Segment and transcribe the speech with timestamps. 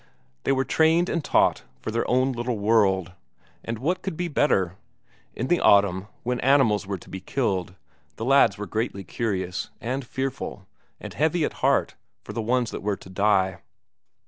[0.45, 3.11] They were trained and taught for their own little world,
[3.63, 4.75] and what could be better?
[5.35, 7.75] In the autumn, when animals were to be killed,
[8.15, 10.65] the lads were greatly curious, and fearful,
[10.99, 11.93] and heavy at heart
[12.23, 13.59] for the ones that were to die.